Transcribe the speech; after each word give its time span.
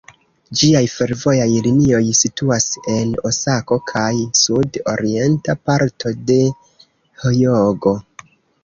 Ĝiaj 0.59 0.79
fervojaj 0.93 1.45
linioj 1.67 1.99
situas 2.21 2.65
en 2.95 3.13
Osako 3.31 3.79
kaj 3.93 4.09
sud-orienta 4.41 5.59
parto 5.71 6.17
de 6.33 6.43
Hjogo. 7.27 7.97